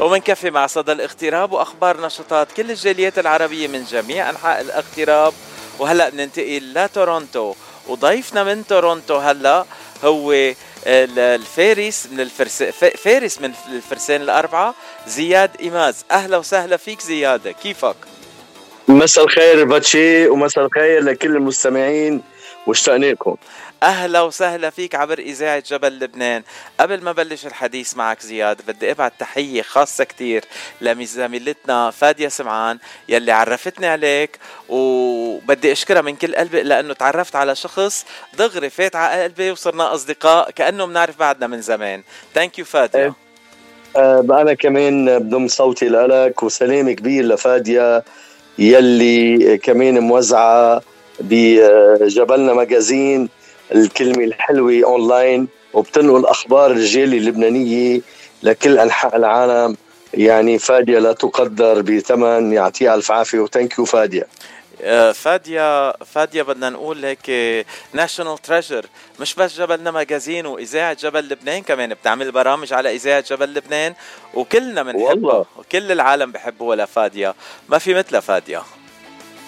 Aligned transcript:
ومن 0.00 0.18
كفي 0.18 0.50
مع 0.50 0.66
صدى 0.66 0.92
الاغتراب 0.92 1.52
وأخبار 1.52 2.00
نشاطات 2.00 2.52
كل 2.52 2.70
الجاليات 2.70 3.18
العربية 3.18 3.68
من 3.68 3.84
جميع 3.84 4.30
أنحاء 4.30 4.60
الاغتراب 4.60 5.32
وهلأ 5.78 6.08
بننتقل 6.08 6.74
لتورونتو 6.74 7.54
وضيفنا 7.88 8.44
من 8.44 8.66
تورونتو 8.66 9.16
هلأ 9.16 9.64
هو 10.04 10.52
الفارس 10.86 12.08
من 12.12 12.20
الفرس 12.20 12.62
فارس 13.02 13.40
من 13.40 13.52
الفرسان 13.72 14.22
الأربعة 14.22 14.74
زياد 15.06 15.50
إيماز. 15.60 16.04
أهلا 16.10 16.36
وسهلا 16.36 16.76
فيك 16.76 17.00
زياد 17.00 17.48
كيفك؟ 17.48 17.96
مساء 18.88 19.24
الخير 19.24 19.64
باتشي 19.64 20.28
ومساء 20.28 20.64
الخير 20.64 21.02
لكل 21.02 21.36
المستمعين 21.36 22.22
واشتقنا 22.66 23.06
لكم 23.06 23.36
أهلا 23.82 24.20
وسهلا 24.20 24.70
فيك 24.70 24.94
عبر 24.94 25.18
إذاعة 25.18 25.62
جبل 25.66 25.98
لبنان. 25.98 26.42
قبل 26.80 27.02
ما 27.02 27.12
بلش 27.12 27.46
الحديث 27.46 27.96
معك 27.96 28.20
زياد 28.20 28.60
بدي 28.68 28.90
أبعت 28.90 29.12
تحية 29.18 29.62
خاصة 29.62 30.04
كتير 30.04 30.44
لزميلتنا 30.80 31.90
فادية 31.90 32.28
سمعان 32.28 32.78
يلي 33.08 33.32
عرفتني 33.32 33.86
عليك 33.86 34.38
وبدي 34.68 35.72
أشكرها 35.72 36.02
من 36.02 36.16
كل 36.16 36.34
قلبي 36.34 36.62
لأنه 36.62 36.94
تعرفت 36.94 37.36
على 37.36 37.54
شخص 37.54 38.06
دغري 38.38 38.70
فات 38.70 38.96
على 38.96 39.22
قلبي 39.22 39.50
وصرنا 39.50 39.94
أصدقاء 39.94 40.50
كأنه 40.50 40.86
بنعرف 40.86 41.18
بعدنا 41.18 41.46
من 41.46 41.60
زمان. 41.60 42.02
Thank 42.34 42.58
you 42.58 42.64
فادية. 42.64 43.14
أه 43.96 44.20
أنا 44.20 44.54
كمان 44.54 45.18
بضم 45.18 45.48
صوتي 45.48 45.88
لك 45.88 46.42
وسلام 46.42 46.90
كبير 46.90 47.24
لفادية 47.24 48.04
يلي 48.58 49.58
كمان 49.58 49.98
موزعة 49.98 50.82
بجبلنا 51.20 52.52
magazine. 52.52 53.28
الكلمة 53.74 54.24
الحلوة 54.24 54.84
اونلاين 54.84 55.48
وبتنقل 55.72 56.26
أخبار 56.26 56.70
الجالية 56.70 57.14
اللبنانية 57.14 58.00
لكل 58.42 58.78
أنحاء 58.78 59.16
العالم. 59.16 59.76
يعني 60.14 60.58
فادية 60.58 60.98
لا 60.98 61.12
تقدر 61.12 61.82
بثمن 61.82 62.52
يعطيها 62.52 62.94
ألف 62.94 63.10
عافية 63.10 63.38
و 63.38 63.45
thank 63.45 63.78
you 63.78 63.84
فادية. 63.84 64.26
آه، 64.82 65.12
فاديا 65.12 65.92
فاديا 66.04 66.42
بدنا 66.42 66.70
نقول 66.70 67.04
هيك 67.04 67.30
national 67.92 68.38
treasure 68.38 68.86
مش 69.20 69.34
بس 69.34 69.58
جبلنا 69.58 69.90
magazine 69.90 70.46
وإذاعة 70.46 70.92
جبل 70.92 71.28
لبنان 71.28 71.62
كمان 71.62 71.94
بتعمل 71.94 72.32
برامج 72.32 72.72
على 72.72 72.94
إذاعة 72.94 73.24
جبل 73.30 73.54
لبنان 73.54 73.94
وكلنا 74.34 74.82
بنحبها 74.82 75.46
وكل 75.58 75.92
العالم 75.92 76.32
بحبوها 76.32 76.76
لفاديا 76.76 77.34
ما 77.68 77.78
في 77.78 77.94
مثلها 77.94 78.20
فاديا 78.20 78.62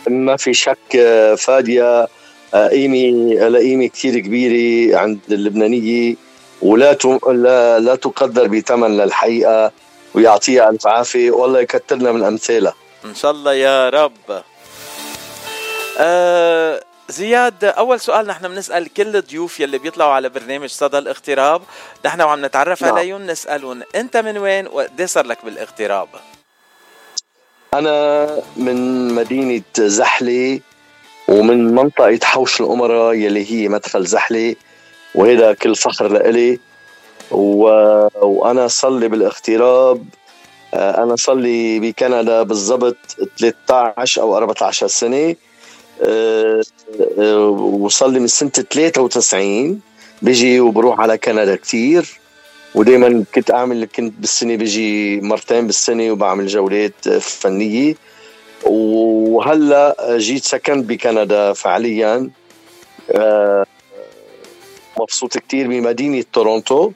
ما 0.08 0.36
في 0.36 0.54
شك 0.54 0.96
آه، 0.96 1.34
فاديا 1.34 2.08
قيمه 2.54 3.34
لها 3.34 3.60
قيمه 3.60 3.86
كثير 3.86 4.18
كبيرة 4.18 4.98
عند 4.98 5.18
اللبنانية 5.30 6.14
ولا 6.62 6.96
لا, 7.26 7.78
لا 7.78 7.94
تقدر 7.94 8.48
بثمن 8.48 8.96
للحقيقة 8.96 9.72
ويعطيها 10.14 10.70
ألف 10.70 10.86
عافية. 10.86 11.30
والله 11.30 11.60
يكثرنا 11.60 12.12
من 12.12 12.24
أمثالها. 12.24 12.74
إن 13.04 13.14
شاء 13.14 13.30
الله 13.30 13.54
يا 13.54 13.88
رب. 13.88 14.42
آه 15.98 16.82
زياد 17.08 17.64
أول 17.64 18.00
سؤال 18.00 18.26
نحن 18.26 18.48
بنسأل 18.48 18.94
كل 18.94 19.16
الضيوف 19.16 19.60
يلي 19.60 19.78
بيطلعوا 19.78 20.12
على 20.12 20.28
برنامج 20.28 20.68
صدى 20.68 20.98
الاغتراب 20.98 21.62
نحن 22.06 22.20
وعم 22.20 22.44
نتعرف 22.44 22.82
نعم. 22.82 22.94
عليهم 22.94 23.26
نسألهم 23.26 23.82
أنت 23.94 24.16
من 24.16 24.38
وين 24.38 24.66
وقد 24.66 25.02
صار 25.02 25.26
لك 25.26 25.44
بالاغتراب؟ 25.44 26.08
أنا 27.74 28.28
من 28.56 29.08
مدينة 29.14 29.62
زحلة 29.78 30.60
ومن 31.30 31.74
منطقة 31.74 32.18
حوش 32.22 32.60
الأمراء 32.60 33.14
يلي 33.14 33.52
هي 33.52 33.68
مدخل 33.68 34.06
زحلة 34.06 34.54
وهذا 35.14 35.52
كل 35.52 35.76
فخر 35.76 36.08
لإلي. 36.08 36.58
و... 37.30 37.62
وأنا 38.22 38.68
صلي 38.68 39.08
بالاغتراب. 39.08 40.04
آه، 40.74 41.02
أنا 41.02 41.16
صلي 41.16 41.80
بكندا 41.80 42.42
بالضبط 42.42 42.96
13 43.38 44.22
أو 44.22 44.36
14 44.36 44.86
سنة. 44.86 45.36
آه، 46.02 46.62
آه، 47.18 47.48
وصلي 47.84 48.20
من 48.20 48.26
سنة 48.26 48.50
93 48.50 49.80
بيجي 50.22 50.60
وبروح 50.60 51.00
على 51.00 51.18
كندا 51.18 51.56
كثير 51.56 52.20
ودائما 52.74 53.24
كنت 53.34 53.50
أعمل 53.50 53.84
كنت 53.96 54.14
بالسنة 54.18 54.56
بيجي 54.56 55.20
مرتين 55.20 55.66
بالسنة 55.66 56.10
وبعمل 56.10 56.46
جولات 56.46 57.08
فنية. 57.08 57.94
وهلا 58.66 59.96
جيت 60.16 60.44
سكنت 60.44 60.84
بكندا 60.84 61.52
فعليا. 61.52 62.30
آه، 63.10 63.66
مبسوط 65.00 65.38
كتير 65.38 65.68
بمدينة 65.68 66.24
تورونتو. 66.32 66.92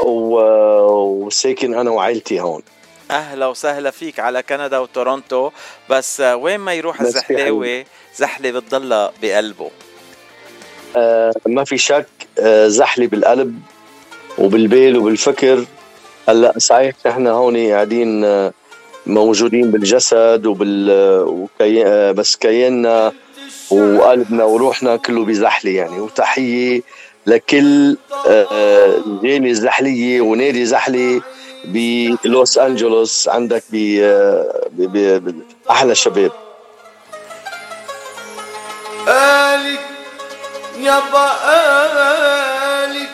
وساكن 0.00 1.74
أنا 1.74 1.90
وعائلتي 1.90 2.40
هون. 2.40 2.62
أهلا 3.10 3.46
وسهلا 3.46 3.90
فيك 3.90 4.20
على 4.20 4.42
كندا 4.42 4.78
وتورونتو. 4.78 5.50
بس 5.90 6.20
وين 6.20 6.60
ما 6.60 6.74
يروح 6.74 7.00
الزحلاوي 7.00 7.86
زحلة 8.16 8.50
بتضلها 8.50 9.12
بقلبه. 9.22 9.70
آه 10.96 11.32
ما 11.46 11.64
في 11.64 11.78
شك 11.78 12.06
آه 12.38 12.68
زحلة 12.68 13.06
بالقلب 13.06 13.60
وبالبال 14.38 14.96
وبالفكر. 14.96 15.64
هلا 16.28 16.54
صحيح 16.58 16.94
نحن 17.06 17.26
هون 17.26 17.70
قاعدين 17.70 18.24
آه 18.24 18.52
موجودين 19.06 19.70
بالجسد 19.70 20.46
وبال 20.46 20.90
وكي... 21.26 22.12
بس 22.12 22.36
كياننا 22.36 23.12
وقلبنا 23.70 24.44
وروحنا 24.44 24.96
كله 24.96 25.24
بزحلة 25.24 25.70
يعني. 25.70 26.00
وتحية 26.00 26.82
لكل 27.26 27.96
جالية 29.22 29.50
آه، 29.50 29.52
زحلية 29.52 30.20
ونادي 30.20 30.64
زحلة 30.64 31.22
بلوس 31.64 32.58
أنجلوس 32.58 33.28
عندك 33.28 33.62
ب 33.72 35.42
أحلى 35.70 35.94
شباب. 35.94 36.32
قالك 39.06 39.80
يابا 40.80 41.28
قالك 41.28 43.10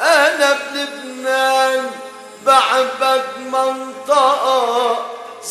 أنا 0.00 0.58
بلبنان 0.72 1.84
بعبك 2.46 3.26
منطقة. 3.52 4.75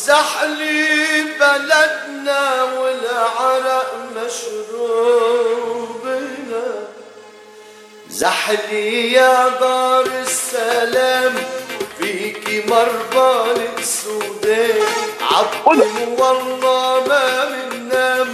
زحلي 0.06 1.22
بلدنا 1.40 2.62
والعرق 2.62 3.90
مشروبنا. 4.16 5.66
زحلي 8.10 9.12
يا 9.12 9.48
دار 9.60 10.06
السلام 10.22 11.34
فيكي 11.98 12.62
مربى 12.68 13.52
السودان 13.78 14.82
عبد 15.20 15.54
والله 16.18 16.56
ما 16.62 17.46
بننام 17.48 18.28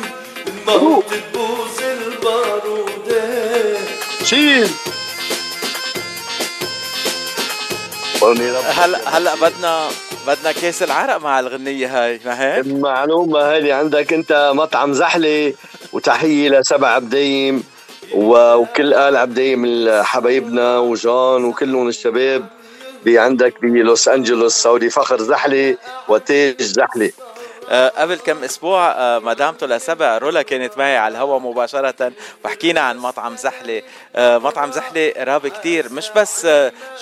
الموت 0.47 1.05
تبوز 1.11 1.79
البارودات 1.83 3.79
شيل 4.25 4.71
هلا 8.79 9.17
هلا 9.17 9.35
بدنا 9.35 9.89
بدنا 10.27 10.53
كاس 10.53 10.83
العرق 10.83 11.17
مع 11.17 11.41
الغنية 11.41 12.05
هاي 12.05 12.21
ما 12.25 12.41
هيك؟ 12.43 12.67
معلومة 12.67 13.41
هذه 13.41 13.75
عندك 13.75 14.13
أنت 14.13 14.53
مطعم 14.55 14.93
زحلة 14.93 15.55
وتحية 15.93 16.49
لسبع 16.49 16.89
عبديم 16.89 17.65
وكل 18.15 18.95
آل 18.95 19.17
عبديم 19.17 19.89
حبايبنا 20.03 20.79
وجان 20.79 21.45
وكلهم 21.45 21.89
الشباب 21.89 22.47
عندك 23.07 23.55
بلوس 23.63 24.09
أنجلوس 24.09 24.55
سعودي 24.55 24.91
فخر 24.91 25.23
زحلة 25.23 25.77
وتاج 26.09 26.63
زحلة 26.63 27.11
قبل 27.73 28.15
كم 28.17 28.45
أسبوع 28.45 28.91
آه، 28.91 29.19
مدامته 29.19 29.67
لسبع 29.67 30.19
رولا 30.19 30.43
كانت 30.43 30.79
معي 30.79 30.97
على 30.97 31.13
الهواء 31.13 31.39
مباشرة 31.39 32.13
وحكينا 32.45 32.81
عن 32.81 32.99
مطعم 32.99 33.37
زحلة. 33.37 33.83
آه، 34.17 34.39
مطعم 34.39 34.73
زحلة 34.73 35.13
قراب 35.17 35.49
كتير 35.49 35.93
مش 35.93 36.11
بس 36.17 36.47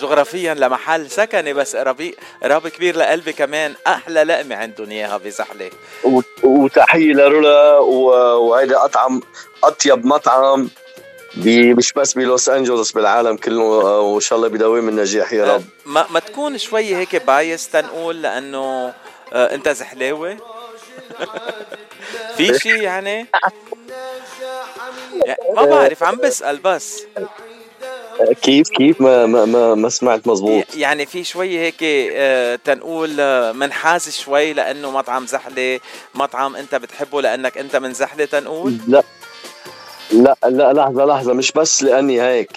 جغرافيا 0.01 0.55
لمحل 0.55 1.11
سكني 1.11 1.53
بس 1.53 1.77
قراب 1.77 2.11
قراب 2.43 2.69
كبير 2.69 2.97
لقلبي 2.97 3.33
كمان 3.33 3.75
أحلى 3.87 4.25
لقمة 4.25 4.57
عندهم 4.57 4.91
إياها 4.91 5.17
بزحلة. 5.17 5.71
وتحية 6.43 7.13
لرولا 7.13 7.79
وهيدا 7.79 8.85
اطعم 8.85 9.23
أطيب 9.65 10.07
مطعم 10.07 10.69
مش 11.47 11.93
بس 11.93 12.13
بلوس 12.13 12.49
أنجلوس 12.49 12.93
بالعالم 12.93 13.37
كله 13.37 13.63
وإن 14.01 14.21
شاء 14.21 14.39
الله 14.39 14.49
بدوام 14.49 14.89
النجاح 14.89 15.33
يا 15.33 15.55
رب. 15.55 15.65
ما, 15.87 16.07
ما 16.11 16.21
تكون 16.21 16.59
شوي 16.59 16.97
هيك 16.97 17.17
بايس 17.17 17.69
تنقول 17.71 18.23
لأنه 18.23 18.93
أنت 19.33 19.69
زحلاوي 19.69 20.37
في 22.37 22.59
شيء 22.59 22.83
يعني؟ 22.83 23.27
ما 25.57 25.65
بعرف 25.65 26.03
عم 26.03 26.17
بسأل 26.17 26.57
بس. 26.57 27.03
كيف 28.43 28.69
كيف 28.69 29.01
ما 29.01 29.27
ما 29.27 29.45
ما, 29.45 29.75
ما 29.75 29.89
سمعت 29.89 30.27
مزبوط. 30.27 30.65
يعني 30.77 31.07
في 31.07 31.25
شوي 31.25 31.59
هيك 31.59 31.77
آه، 31.83 32.57
تنقول 32.65 33.17
آه، 33.21 33.53
منحاز 33.53 34.11
شوي 34.11 34.53
لأنه 34.53 34.91
مطعم 34.91 35.27
زحلة 35.27 35.81
مطعم 36.15 36.57
أنت 36.57 36.75
بتحبه 36.75 37.23
لأنك 37.23 37.59
أنت 37.59 37.77
من 37.77 37.93
زحلة 37.93 38.25
تنقول؟ 38.25 38.77
لا. 38.89 39.03
لا 40.13 40.37
لا 40.49 40.73
لحظه 40.73 41.05
لحظة 41.05 41.33
مش 41.33 41.53
بس 41.53 41.83
لأني 41.83 42.23
هيك. 42.23 42.51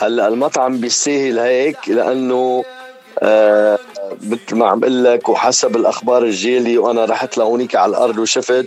هلأ 0.00 0.28
المطعم 0.28 0.80
بيستاهل 0.80 1.38
هيك 1.38 1.88
لأنه 1.88 2.64
آه 3.22 3.78
مثل 4.22 4.56
ما 4.56 4.66
عم 4.66 4.80
بقول 4.80 5.04
لك 5.04 5.28
وحسب 5.28 5.76
الأخبار 5.76 6.22
الجيلي 6.22 6.78
وأنا 6.78 7.04
رحت 7.04 7.38
لهونيك 7.38 7.76
على 7.76 7.90
الأرض 7.90 8.18
وشفت 8.18 8.66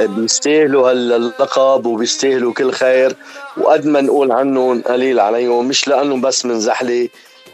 بيستاهلوا 0.00 0.90
هاللقب 0.90 1.86
وبيستاهلوا 1.86 2.52
كل 2.52 2.72
خير. 2.72 3.16
وقد 3.56 3.86
ما 3.86 4.00
نقول 4.00 4.32
عنهم 4.32 4.82
قليل 4.82 5.20
عليهم 5.20 5.68
مش 5.68 5.88
لأنهم 5.88 6.20
بس 6.20 6.46
من 6.46 6.60
زحلة. 6.60 7.08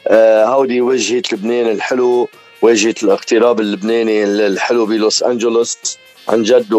آه، 0.06 0.44
هودي 0.44 0.81
وجهة 0.81 1.23
لبنان 1.32 1.71
الحلو 1.71 2.29
وجهة 2.62 2.94
الاغتراب 3.03 3.61
اللبناني 3.61 4.25
الحلو 4.25 4.87
بلوس 4.87 5.23
أنجلوس 5.23 5.79
عن 6.29 6.43
جد 6.43 6.73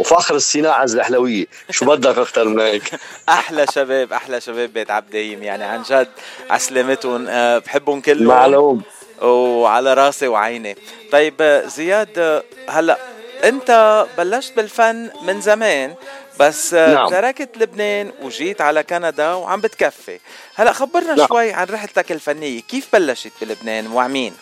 وفخر 0.00 0.34
الصناعة 0.34 0.84
الزحلوية. 0.84 1.46
شو 1.70 1.86
بدك 1.86 2.18
أكثر 2.18 2.44
من 2.44 2.60
هيك؟ 2.60 2.82
أحلى 3.28 3.66
شباب 3.74 4.12
أحلى 4.12 4.40
شباب 4.40 4.72
بيت 4.72 4.90
عبدين 4.90 5.42
يعني 5.42 5.64
عن 5.64 5.82
جد 5.82 6.08
على 6.50 6.60
سلامتهم 6.60 7.26
آه، 7.28 7.58
بحبهم 7.58 8.00
كلهم. 8.00 8.26
معلوم. 8.26 8.82
وعلى 9.22 9.94
راسي 9.94 10.28
وعيني. 10.28 10.76
طيب 11.12 11.34
آه، 11.40 11.66
زياد 11.66 12.42
هلا 12.68 12.98
انت 13.44 14.06
بلشت 14.18 14.56
بالفن 14.56 15.10
من 15.26 15.40
زمان 15.40 15.94
بس 16.40 16.74
نعم. 16.74 17.08
تركت 17.08 17.58
لبنان 17.58 18.12
وجيت 18.22 18.60
على 18.60 18.82
كندا 18.82 19.32
وعم 19.32 19.60
بتكفي. 19.60 20.18
هلا 20.54 20.72
خبرنا 20.72 21.14
نعم. 21.14 21.26
شوي 21.26 21.52
عن 21.52 21.66
رحلتك 21.66 22.12
الفنية. 22.12 22.60
كيف 22.60 22.88
بلشت 22.92 23.32
بلبنان 23.42 23.86
ومع 23.86 24.08
مين 24.08 24.32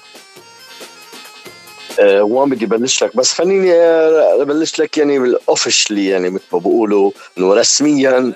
أه 2.01 2.23
وين 2.23 2.49
بدي 2.51 2.67
بلش 2.67 3.05
لك 3.05 3.17
بس 3.17 3.33
خليني 3.33 3.73
ابلش 4.43 4.81
لك 4.81 4.99
يعني 4.99 5.19
بالاوفشلي 5.19 6.09
يعني 6.09 6.31
مثل 6.31 6.45
ما 6.53 6.59
بقولوا 6.59 7.11
إنه 7.39 7.55
رسميا 7.55 8.33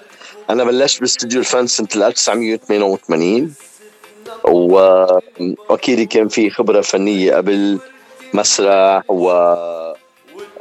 أنا 0.51 0.65
بلشت 0.65 1.01
باستديو 1.01 1.41
الفن 1.41 1.67
سنة 1.67 1.89
1988 1.95 3.55
واكيد 4.45 6.09
كان 6.09 6.29
في 6.29 6.51
خبرة 6.51 6.81
فنية 6.81 7.35
قبل 7.35 7.79
مسرح 8.35 9.11
و 9.11 9.31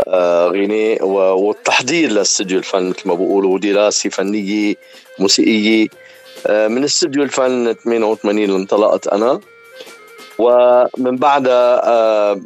آه، 0.07 0.47
غناء 0.47 1.05
والتحضير 1.05 2.11
لاستديو 2.11 2.57
الفن 2.57 2.89
مثل 2.89 3.07
ما 3.07 3.13
بقولوا 3.13 3.53
ودراسة 3.53 4.09
فنية 4.09 4.75
موسيقية. 5.19 5.87
آه، 6.47 6.67
من 6.67 6.83
استديو 6.83 7.23
الفن 7.23 7.73
88 7.73 8.49
انطلقت 8.49 9.07
أنا. 9.07 9.39
ومن 10.39 11.15
بعدها 11.17 11.87
آه، 11.89 12.41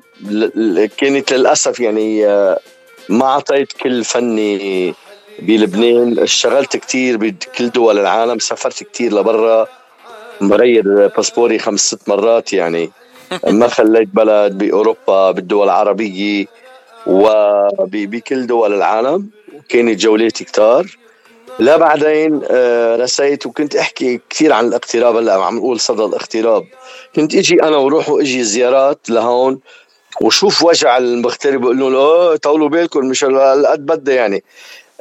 كانت 0.97 1.33
للأسف 1.33 1.79
يعني 1.79 2.25
ما 3.09 3.25
أعطيت 3.25 3.73
كل 3.73 4.03
فني 4.03 4.93
بلبنان. 5.39 6.19
اشتغلت 6.19 6.77
كثير 6.77 7.17
بكل 7.17 7.69
دول 7.69 7.99
العالم 7.99 8.39
سافرت 8.39 8.83
كثير 8.83 9.13
لبرا. 9.13 9.67
مغير 10.47 11.07
باسبوري 11.07 11.59
خمس 11.59 11.79
ست 11.79 12.09
مرات 12.09 12.53
يعني. 12.53 12.91
ما 13.47 13.67
خليت 13.67 14.09
بلد 14.13 14.57
بأوروبا 14.57 15.31
بالدول 15.31 15.65
العربية 15.65 16.45
وبكل 17.07 18.47
دول 18.47 18.73
العالم. 18.73 19.29
كانت 19.69 19.99
جولاتي 19.99 20.43
كتار. 20.43 20.97
لا 21.59 21.77
بعدين 21.77 22.41
آه، 22.51 22.95
رسيت 22.95 23.45
وكنت 23.45 23.75
أحكي 23.75 24.19
كثير 24.29 24.53
عن 24.53 24.67
الاغتراب 24.67 25.15
هلأ 25.15 25.33
عم 25.33 25.57
نقول 25.57 25.79
صدى 25.79 26.03
الاغتراب 26.03 26.65
كنت 27.15 27.35
إجي 27.35 27.63
أنا 27.63 27.77
وروح 27.77 28.09
وإجي 28.09 28.43
زيارات 28.43 29.09
لهون 29.09 29.59
وشوف 30.21 30.63
وجع 30.63 30.97
المغترب 30.97 31.61
بقول 31.61 31.79
لهم 31.79 31.95
آه 31.95 32.35
طولوا 32.35 32.69
بالكم 32.69 33.05
مش 33.05 33.25
قد 33.25 33.85
بده 33.85 34.13
يعني. 34.13 34.43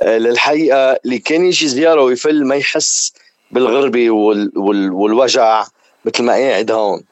آه، 0.00 0.18
للحقيقة 0.18 0.76
اللي 0.76 1.18
كان 1.18 1.44
يجي 1.44 1.68
زيارة 1.68 2.02
ويفل 2.02 2.44
ما 2.44 2.54
يحس 2.54 3.12
بالغربه 3.52 4.10
وال 4.10 4.52
وال 4.56 4.92
والوجع 4.92 5.64
مثل 6.04 6.22
ما 6.22 6.32
قاعد 6.32 6.70
هون. 6.70 7.04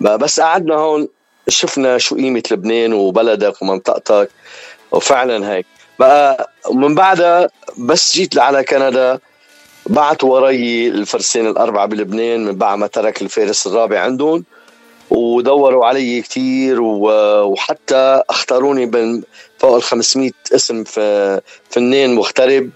بس 0.00 0.40
قعدنا 0.40 0.74
هون 0.74 1.08
شفنا 1.48 1.98
شو 1.98 2.16
قيمة 2.16 2.42
لبنان 2.50 2.92
وبلدك 2.92 3.62
ومنطقتك 3.62 4.30
وفعلا 4.92 5.52
هيك. 5.52 5.66
بقى 5.98 6.50
ومن 6.68 6.94
بعدها 6.94 7.48
بس 7.78 8.14
جيت 8.16 8.38
على 8.38 8.64
كندا 8.64 9.18
بعت 9.86 10.24
وراي 10.24 10.88
الفرسان 10.88 11.46
الأربعة 11.46 11.86
بلبنان 11.86 12.44
من 12.44 12.52
بعد 12.52 12.78
ما 12.78 12.86
ترك 12.86 13.22
الفارس 13.22 13.66
الرابع 13.66 14.00
عندهم 14.00 14.44
ودوروا 15.10 15.86
علي 15.86 16.22
كثير 16.22 16.80
وحتى 16.82 18.22
اختاروني 18.30 18.86
بين 18.86 19.22
فوق 19.58 19.74
ال 19.74 19.82
500 19.82 20.30
اسم 20.54 20.84
فنان 21.70 22.14
مغترب. 22.14 22.70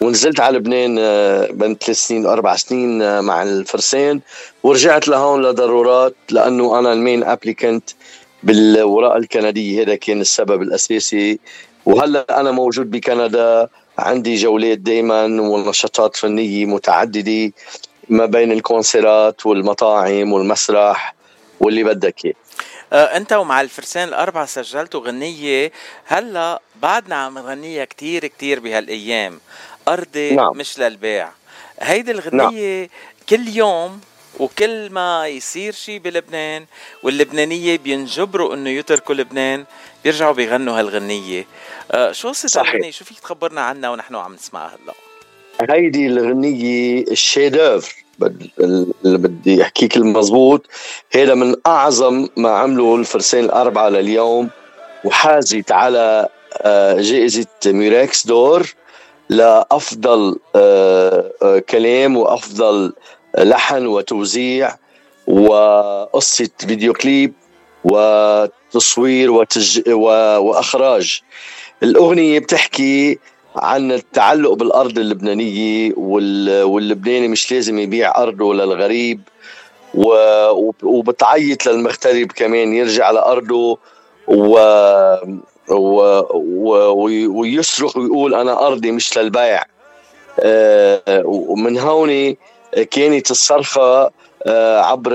ونزلت 0.00 0.40
على 0.40 0.58
لبنان 0.58 0.96
آه، 0.98 1.48
بين 1.50 1.76
ثلاث 1.76 1.98
سنين 1.98 2.26
وأربع 2.26 2.56
سنين 2.56 3.02
آه، 3.02 3.20
مع 3.20 3.42
الفرسان. 3.42 4.20
ورجعت 4.62 5.08
لهون 5.08 5.42
لضرورات 5.42 6.14
لأنه 6.30 6.78
أنا 6.78 6.92
المين 6.92 7.24
ابليكنت 7.24 7.90
بالوراء 8.42 9.16
الكنديه 9.16 9.82
هذا 9.82 9.94
كان 9.94 10.20
السبب 10.20 10.62
الأساسي. 10.62 11.38
وهلأ 11.86 12.40
أنا 12.40 12.50
موجود 12.50 12.90
بكندا. 12.90 13.68
عندي 13.98 14.34
جولات 14.34 14.78
دائما 14.78 15.24
ونشاطات 15.24 16.16
فنية 16.16 16.66
متعددة 16.66 17.52
ما 18.08 18.26
بين 18.26 18.52
الكونسيرات 18.52 19.46
والمطاعم 19.46 20.32
والمسرح 20.32 21.14
واللي 21.60 21.84
بدك 21.84 22.24
إياه. 22.24 22.34
آه، 22.92 23.16
أنت 23.16 23.32
ومع 23.32 23.60
الفرسان 23.60 24.08
الأربعة 24.08 24.46
سجلتوا 24.46 25.00
غنية. 25.00 25.72
هلأ 26.04 26.60
بعدنا 26.82 27.14
عم 27.14 27.38
نغنيها 27.38 27.84
كتير 27.84 28.26
كتير 28.26 28.60
بهالأيام. 28.60 29.40
أرضي 29.88 30.34
نعم. 30.34 30.56
مش 30.56 30.78
للبيع. 30.78 31.28
هيدي 31.80 32.10
الغنية 32.10 32.80
نعم. 32.80 32.88
كل 33.28 33.48
يوم 33.48 34.00
وكل 34.38 34.90
ما 34.90 35.28
يصير 35.28 35.72
شيء 35.72 35.98
بلبنان 35.98 36.66
واللبنانية 37.02 37.78
بينجبروا 37.78 38.54
إنه 38.54 38.70
يتركوا 38.70 39.14
لبنان 39.14 39.64
بيرجعوا 40.04 40.32
بيغنوا 40.32 40.78
هالغنية. 40.78 41.46
آه 41.90 42.12
شو 42.12 42.28
قصة 42.28 42.60
الغنية 42.60 42.90
شو 42.90 43.04
فيك 43.04 43.18
تخبرنا 43.20 43.60
عنها 43.60 43.90
ونحن 43.90 44.14
عم 44.14 44.34
نسمعها 44.34 44.76
هلا؟ 44.84 44.94
هيدي 45.70 46.06
الغنية 46.06 47.02
الشيدوفر 47.02 47.94
اللي 48.60 49.18
بدي 49.18 49.62
أحكيك 49.62 49.96
المضبوط 49.96 50.66
هذا 51.14 51.34
من 51.34 51.54
أعظم 51.66 52.28
ما 52.36 52.50
عملوا 52.50 52.98
الفرسان 52.98 53.44
الأربعة 53.44 53.88
لليوم 53.88 54.50
وحازت 55.04 55.72
على 55.72 56.28
آه، 56.62 57.00
جائزة 57.00 57.46
ميراكس 57.66 58.26
دور. 58.26 58.74
لأفضل 59.30 60.36
آه، 60.56 61.32
آه، 61.42 61.58
كلام 61.58 62.16
وأفضل 62.16 62.92
لحن 63.38 63.86
وتوزيع 63.86 64.76
وقصة 65.26 66.48
فيديو 66.58 66.92
كليب 66.92 67.32
وتصوير 67.84 69.30
وتج... 69.30 69.80
و... 69.88 70.02
وأخراج. 70.38 71.20
الأغنية 71.82 72.38
بتحكي 72.38 73.18
عن 73.56 73.92
التعلق 73.92 74.52
بالأرض 74.52 74.98
اللبنانية 74.98 75.92
وال... 75.96 76.62
واللبناني 76.62 77.28
مش 77.28 77.52
لازم 77.52 77.78
يبيع 77.78 78.22
أرضه 78.22 78.54
للغريب 78.54 79.20
و... 79.94 80.14
وبتعيط 80.82 81.66
للمغترب 81.66 82.32
كمان 82.32 82.72
يرجع 82.72 83.10
لأرضه 83.10 83.78
و... 84.28 84.58
ويصرخ 87.28 87.96
ويقول 87.96 88.34
أنا 88.34 88.66
أرضي 88.66 88.90
مش 88.90 89.18
للبيع 89.18 89.62
آه، 90.40 91.22
ومن 91.24 91.78
هون 91.78 92.36
كانت 92.90 93.30
الصرخة 93.30 94.10
آه، 94.46 94.80
عبر 94.80 95.12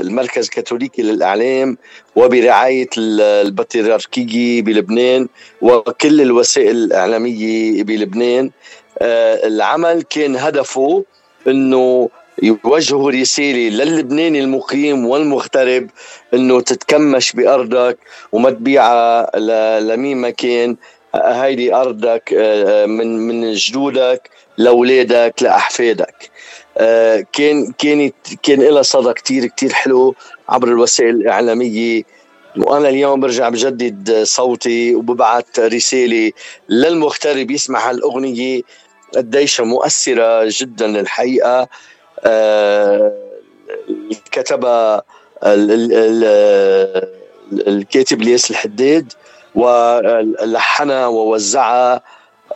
المركز 0.00 0.44
الكاثوليكي 0.44 1.02
للإعلام 1.02 1.78
وبرعاية 2.16 2.88
البطريركية 2.98 4.62
بلبنان 4.62 5.28
وكل 5.62 6.20
الوسائل 6.20 6.76
الإعلامية 6.76 7.82
بلبنان. 7.84 8.50
آه، 8.98 9.46
العمل 9.46 10.02
كان 10.02 10.36
هدفه 10.36 11.04
أنه 11.46 12.08
يوجهوا 12.42 13.10
رسالة 13.10 13.68
للبناني 13.68 14.40
المقيم 14.40 15.06
والمغترب 15.06 15.90
إنه 16.34 16.60
تتكمش 16.60 17.32
بأرضك 17.32 17.98
وما 18.32 18.50
تبيعها 18.50 19.30
لمين 19.80 20.16
ما 20.16 20.30
كان. 20.30 20.76
هيدي 21.14 21.74
أرضك 21.74 22.34
آه، 22.36 22.86
من 22.86 23.18
من 23.18 23.52
جدودك 23.52 24.30
لأولادك 24.58 25.34
لأحفادك. 25.42 26.30
آه، 26.78 27.24
كان 27.32 27.72
كانت 27.78 28.14
كان 28.42 28.60
لها 28.62 28.82
صدى 28.82 29.12
كتير 29.12 29.46
كتير 29.46 29.72
حلو 29.72 30.14
عبر 30.48 30.68
الوسائل 30.68 31.10
الإعلامية. 31.10 32.02
وأنا 32.56 32.88
اليوم 32.88 33.20
برجع 33.20 33.48
بجدد 33.48 34.22
صوتي 34.22 34.94
وببعث 34.94 35.58
رسالة 35.58 36.32
للمغترب 36.68 37.50
يسمع 37.50 37.90
هالأغنية. 37.90 38.62
قديش 39.16 39.60
مؤثرة 39.60 40.44
جدا 40.46 41.00
الحقيقة. 41.00 41.68
آه، 42.24 43.12
كتبها 44.32 45.02
الكاتب 47.52 48.22
لياس 48.22 48.50
الحداد 48.50 49.12
ولحنها 49.54 51.06
ووزعها 51.06 52.02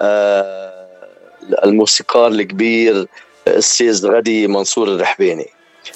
آه، 0.00 0.88
الموسيقار 1.64 2.26
الكبير 2.26 3.06
الاستاذ 3.48 4.06
غدي 4.06 4.46
منصور 4.46 4.88
الرحباني. 4.88 5.46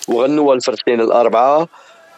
وغنوها 0.08 0.54
الفرقتين 0.54 1.00
الأربعة 1.00 1.68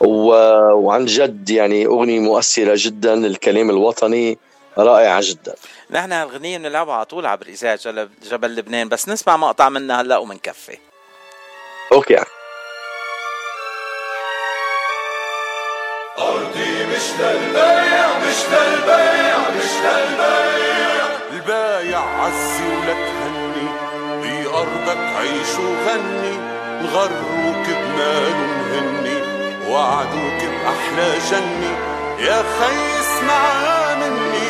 وعن 0.00 1.04
جد 1.04 1.50
يعني 1.50 1.86
أغنية 1.86 2.20
مؤثرة 2.20 2.74
جدا 2.76 3.14
الكلام 3.14 3.70
الوطني 3.70 4.38
رائعه 4.78 5.20
جدا. 5.24 5.54
نحن 5.90 6.12
هالغنية 6.12 6.58
بنلعبها 6.58 6.94
على 6.94 7.04
طول 7.04 7.26
عبر 7.26 7.46
إذاعة 7.46 7.78
جبل 8.30 8.56
لبنان 8.56 8.88
بس 8.88 9.08
نسمع 9.08 9.36
مقطع 9.36 9.68
منها 9.68 10.00
هلأ 10.00 10.18
ومنكفي. 10.18 10.78
أوكي. 11.92 12.16
أرضي 16.18 16.86
مش 16.86 17.06
للبيع 17.20 18.08
مش 18.18 18.40
للبيع 18.52 19.38
مش 19.56 19.72
للبيع 19.84 21.06
البايع 21.32 21.98
عزي 22.00 22.64
ولا 22.68 22.94
تهني 22.94 23.68
بأرضك 24.22 24.98
عيش 25.18 25.54
وغني. 25.58 26.58
غروك 26.92 27.66
بمال 27.66 28.34
ومهني 28.34 29.18
وعدوك 29.68 30.40
بأحلى 30.44 31.18
جنة 31.30 31.76
يا 32.18 32.42
خي 32.42 33.00
اسمع 33.00 33.94
مني 33.94 34.48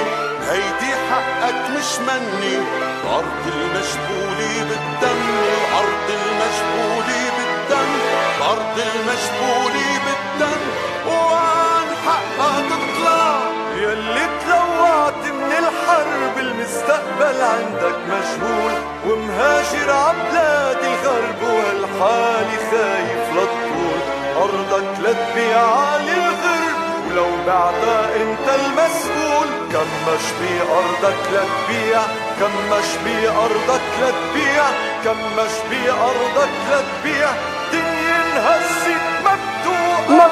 هيدي 0.51 0.95
حقك 1.11 1.71
مش 1.77 1.91
مني. 1.99 2.57
الأرض 3.05 3.45
المجبولة 3.47 4.65
بالدم 4.69 5.23
الأرض 5.49 6.09
المجبولة 6.21 7.21
بالدم 7.37 7.93
الأرض 8.39 8.77
المجبولة 8.79 9.89
بالدم. 10.05 10.61
وعن 11.09 11.87
حقها 12.07 12.63
تطلع. 12.71 13.39
يلي 13.77 14.27
تلوعت 14.47 15.25
من 15.25 15.53
الحرب 15.59 16.39
المستقبل 16.39 17.43
عندك 17.43 17.99
مجهول 18.13 18.73
ومهاجر 19.07 19.91
عبلاد 19.93 20.79
الغرب 20.83 21.43
وهالحالي 21.43 22.57
خايف 22.71 23.25
للطول 23.35 24.01
أرضك 24.37 24.89
لتبيع 25.01 25.97
للغرب 25.97 26.79
ولو 27.11 27.27
بعتها 27.47 28.17
أنت 28.17 28.49
المسؤول. 28.61 29.28
كمش 29.73 30.25
بأرضك 30.41 31.19
لتبيع 31.33 32.01
كمش 32.41 32.89
بأرضك 33.05 33.83
لتبيع 34.01 34.65
كمش 35.05 35.53
بأرضك 35.71 36.51
لتبيع. 36.71 37.29
دنيا 37.73 38.17
انهزت 38.27 39.01
مبتوقة 39.21 40.31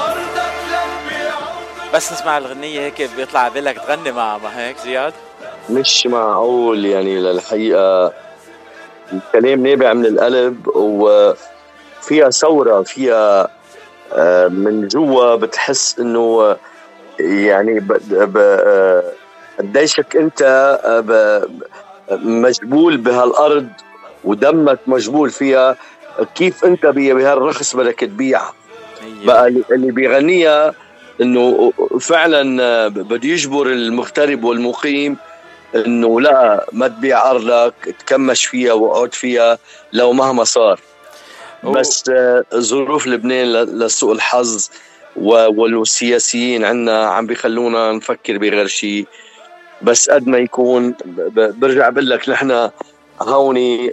أرضك 0.00 0.52
لتبيع. 0.68 1.34
بس 1.94 2.12
نسمع 2.12 2.38
الغنية 2.38 2.80
هيك 2.80 3.10
بيطلع 3.16 3.48
بالك 3.48 3.76
تغني 3.78 4.12
معها 4.12 4.38
ما 4.38 4.58
هيك 4.68 4.76
زياد؟ 4.78 5.12
مش 5.70 6.06
معقول 6.06 6.84
يعني 6.84 7.18
للحقيقة. 7.20 8.12
الكلام 9.12 9.66
نابع 9.66 9.92
من 9.92 10.06
القلب 10.06 10.68
وفيها 10.76 12.30
ثورة 12.30 12.82
فيها 12.82 13.48
آه، 14.12 14.48
من 14.48 14.88
جوا 14.88 15.34
بتحس 15.36 15.98
إنه 15.98 16.56
يعني 17.24 17.80
ب- 17.80 18.02
ب- 18.10 18.36
آه، 18.38 19.02
قديشك 19.58 20.16
انت 20.16 20.42
آه، 20.84 21.00
ب- 21.00 21.48
مجبول 22.24 22.96
بهالأرض 22.96 23.68
ودمك 24.24 24.78
مجبول 24.86 25.30
فيها 25.30 25.76
كيف 26.34 26.64
انت 26.64 26.86
بهالرخص 26.86 27.76
بدك 27.76 28.00
تبيعها؟ 28.00 28.52
هي 29.02 29.26
بقى 29.26 29.48
اللي 29.48 29.92
بيغنيها 29.92 30.74
إنه 31.20 31.72
فعلا 32.00 32.62
آه، 32.62 32.88
بده 32.88 33.28
يجبر 33.28 33.66
المغترب 33.66 34.44
والمقيم 34.44 35.16
إنه 35.74 36.20
لا 36.20 36.66
ما 36.72 36.88
تبيع 36.88 37.30
أرضك 37.30 37.74
تكمش 37.98 38.46
فيها 38.46 38.72
واقعد 38.72 39.14
فيها 39.14 39.58
لو 39.92 40.12
مهما 40.12 40.44
صار. 40.44 40.80
هو- 41.64 41.72
بس 41.72 42.10
ظروف 42.54 43.06
لبنان 43.06 43.52
لسوء 43.52 44.12
الحظ. 44.12 44.70
والسياسيين 45.16 46.64
عنا 46.64 47.04
عم 47.06 47.26
بيخلونا 47.26 47.92
نفكر 47.92 48.38
بغير 48.38 48.66
شيء 48.66 49.06
بس 49.82 50.10
قد 50.10 50.26
ما 50.26 50.38
يكون 50.38 50.94
برجع 51.34 51.88
بقول 51.88 52.10
لك 52.10 52.28
نحن 52.28 52.70
هوني 53.22 53.92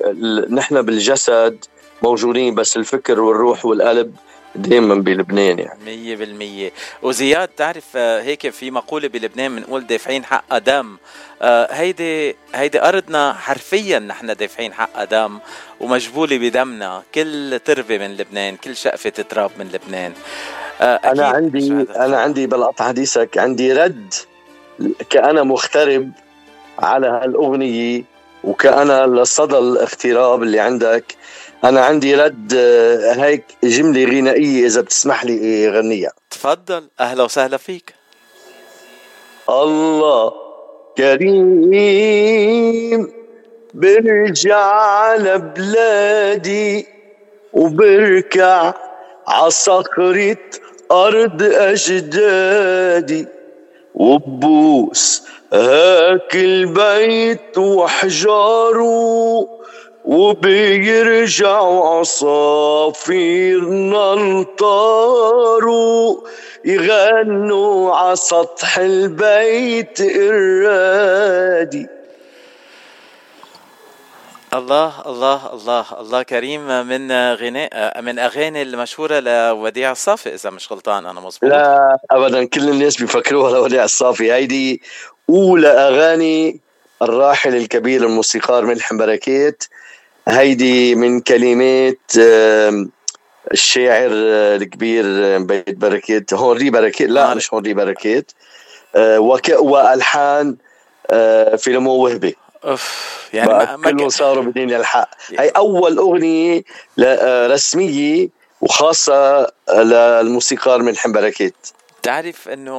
نحن 0.49 0.81
بالجسد 0.81 1.65
موجودين 2.03 2.55
بس 2.55 2.77
الفكر 2.77 3.19
والروح 3.19 3.65
والقلب 3.65 4.15
دائما 4.57 4.95
بلبنان 4.95 5.59
يعني. 5.59 5.79
مية 5.85 6.15
بالمية. 6.15 6.71
وزياد 7.01 7.47
تعرف 7.47 7.83
آه، 7.95 8.21
هيك 8.21 8.49
في 8.49 8.71
مقولة 8.71 9.07
بلبنان 9.07 9.55
بنقول 9.55 9.87
دافعين 9.87 10.25
حقها 10.25 10.57
دم 10.57 10.97
آه، 11.41 11.73
هيدي 11.73 12.35
هيدي 12.55 12.81
أرضنا 12.81 13.33
حرفيا 13.33 13.99
نحن 13.99 14.33
دافعين 14.35 14.73
حقها 14.73 15.03
دم 15.05 15.39
ومجبولة 15.79 16.37
بدمنا. 16.37 17.03
كل 17.15 17.59
تربة 17.65 17.97
من 17.97 18.17
لبنان 18.17 18.55
كل 18.55 18.75
شقفة 18.75 19.09
تراب 19.09 19.51
من 19.59 19.65
لبنان. 19.73 20.13
آه، 20.81 20.99
أنا 21.05 21.25
عندي. 21.25 21.71
أنا 21.95 22.17
عندي 22.19 22.47
بلقطع 22.47 22.87
حديثك 22.87 23.37
عندي 23.37 23.73
رد 23.73 24.13
كأنا 25.09 25.43
مغترب 25.43 26.11
على 26.79 27.07
هالأغنية 27.07 28.03
وكأنا 28.43 29.07
لصدى 29.07 29.57
الاغتراب 29.57 30.43
اللي 30.43 30.59
عندك. 30.59 31.15
أنا 31.63 31.81
عندي 31.85 32.15
رد 32.15 32.53
آه، 32.57 33.13
هيك 33.13 33.43
جملة 33.63 34.05
غنائية 34.05 34.65
إذا 34.65 34.81
بتسمح 34.81 35.25
لي 35.25 35.69
غنيها 35.69 36.11
تفضل. 36.29 36.87
أهلا 36.99 37.23
وسهلا 37.23 37.57
فيك. 37.57 37.93
الله 39.49 40.33
كريم 40.97 41.87
برجع 43.73 44.57
على 44.57 45.37
بلادي 45.37 46.87
وبركع 47.53 48.73
عصخرة 49.27 50.37
أرض 50.91 51.43
أجدادي. 51.43 53.27
وبوس 53.95 55.23
هاك 55.53 56.35
البيت 56.35 57.57
وحجاره 57.57 59.47
وبيرجعوا 60.07 61.99
عصافيرنا 61.99 63.33
انطاروا 64.13 65.67
يغنوا 66.65 67.95
ع 67.95 68.15
سطح 68.15 68.77
البيت 68.77 70.01
الرادي. 70.01 71.87
الله 74.53 75.01
الله 75.05 75.53
الله 75.53 75.85
الله 75.99 76.23
كريم. 76.23 76.87
من 76.87 77.11
غناء 77.11 78.01
من 78.01 78.19
أغاني 78.19 78.61
المشهورة 78.61 79.19
لوديع 79.19 79.91
الصافي 79.91 80.33
إذا 80.33 80.49
مش 80.49 80.71
غلطان 80.71 81.05
أنا 81.05 81.19
مظبوط. 81.19 81.49
لا 81.49 81.97
ابدا. 82.11 82.45
كل 82.45 82.69
الناس 82.69 82.95
بيفكروها 83.01 83.51
لوديع 83.51 83.83
الصافي. 83.83 84.33
هيدي 84.33 84.81
أولى 85.29 85.67
أغاني 85.67 86.59
الراحل 87.01 87.55
الكبير 87.55 88.03
الموسيقار 88.03 88.65
ملحم 88.65 88.97
بركات 88.97 89.63
هيدي 90.27 90.95
من 90.95 91.19
كلمات 91.19 92.11
الشاعر 93.53 94.09
آه، 94.13 94.55
الكبير 94.55 95.37
بيت 95.37 95.77
بركات 95.77 96.33
هونري 96.33 96.69
بركات 96.69 97.09
لا. 97.09 97.33
مش 97.33 97.53
هونري 97.53 97.73
بركات 97.73 98.31
آه، 98.95 99.39
وألحان 99.59 100.57
آه، 101.11 101.55
فيلمو 101.55 101.91
وهبي 101.91 102.35
أوف 102.63 103.27
يعني 103.33 103.49
ما 103.77 103.91
كلهم 103.91 104.09
صاروا 104.09 104.43
بدين 104.43 104.73
الحق 104.73 105.09
هي 105.39 105.49
أول 105.49 105.97
أغنية 105.97 106.63
رسمية 107.47 108.29
وخاصة 108.61 109.51
للموسيقار 109.69 110.81
ملحم 110.81 111.11
بركات 111.11 111.67
تعرف 112.03 112.49
إنه 112.49 112.77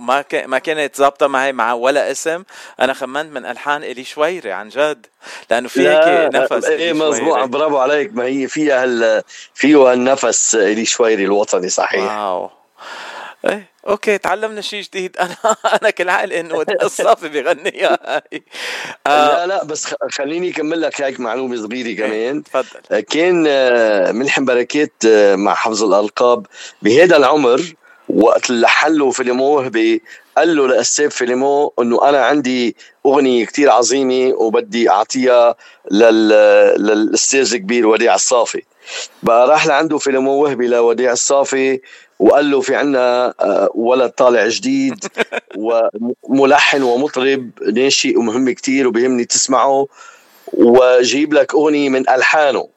ما 0.00 0.22
ك... 0.22 0.34
ما 0.34 0.58
كانت 0.58 0.96
ظابطة 0.96 1.26
معي 1.26 1.52
مع 1.52 1.72
ولا 1.72 2.10
اسم 2.10 2.44
أنا 2.80 2.92
خمنت 2.92 3.32
من 3.32 3.46
ألحان 3.46 3.84
إلي 3.84 4.04
شويري 4.04 4.52
عن 4.52 4.68
جد 4.68 5.06
لأنه 5.50 5.68
في 5.68 5.88
هيك 5.88 6.34
نفس 6.34 6.64
إيه 6.64 6.92
شويري. 6.92 7.46
برافو 7.46 7.78
عليك. 7.78 8.14
ما 8.14 8.24
هي 8.24 8.48
فيها 8.48 8.82
هال 8.82 9.22
فيه 9.54 9.92
هالنفس 9.92 10.54
إلي 10.54 10.84
شويري 10.84 11.24
الوطني 11.24 11.68
صحيح. 11.68 12.12
واو. 12.12 12.50
إيه 13.48 13.76
أوكي 13.88 14.18
تعلمنا 14.18 14.60
شيء 14.60 14.82
جديد. 14.82 15.16
أنا 15.20 15.36
أنا 15.82 15.90
كل 15.90 16.08
عقل 16.08 16.32
إنه 16.32 16.64
الصافي 16.82 17.28
بيغنيها 17.28 17.98
هاي. 18.04 18.42
آه. 19.06 19.26
لا 19.26 19.46
لا 19.46 19.64
بس 19.64 19.94
خليني 20.10 20.50
أكمل 20.50 20.80
لك 20.80 21.02
هيك 21.02 21.20
معلومة 21.20 21.56
صغيرة 21.56 21.96
كمان. 21.96 22.42
تفضل. 22.42 23.00
كان 23.00 23.44
آه، 23.48 24.12
ملحم 24.12 24.44
بركات 24.44 24.92
آه، 25.06 25.36
مع 25.36 25.54
حفظ 25.54 25.84
الألقاب 25.84 26.46
بهذا 26.82 27.16
العمر 27.16 27.74
وقت 28.08 28.50
اللي 28.50 28.68
حلوا 28.68 29.12
وهبي 29.40 30.02
قال 30.36 30.56
له 30.56 30.68
لأستاذ 30.68 31.10
فيلمو 31.10 31.72
إنه 31.80 32.08
أنا 32.08 32.24
عندي 32.24 32.76
أغنية 33.06 33.46
كتير 33.46 33.70
عظيمة 33.70 34.34
وبدي 34.34 34.90
أعطيها 34.90 35.54
لل... 35.90 36.28
للأستاذ 36.78 37.54
الكبير 37.54 37.86
وديع 37.86 38.14
الصافي. 38.14 38.62
بقى 39.22 39.48
راح 39.48 39.66
لعنده 39.66 39.98
فيلمو 39.98 40.32
وهبي 40.32 40.66
لوديع 40.66 41.12
الصافي 41.12 41.80
وقال 42.18 42.50
له 42.50 42.60
في 42.60 42.74
عنا 42.74 43.34
آه، 43.40 43.70
ولد 43.74 44.10
طالع 44.10 44.48
جديد 44.48 45.04
وملحن 46.28 46.82
ومطرب 46.82 47.50
ناشئ 47.72 48.18
ومهم 48.18 48.50
كتير 48.50 48.88
وبيهمني 48.88 49.24
تسمعه 49.24 49.86
وجيب 50.52 51.34
لك 51.34 51.54
أغنية 51.54 51.88
من 51.88 52.08
ألحانه. 52.10 52.68